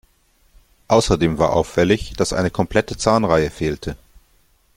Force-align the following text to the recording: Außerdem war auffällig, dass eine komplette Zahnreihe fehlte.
Außerdem 0.87 1.37
war 1.37 1.53
auffällig, 1.53 2.13
dass 2.17 2.33
eine 2.33 2.49
komplette 2.49 2.97
Zahnreihe 2.97 3.51
fehlte. 3.51 3.95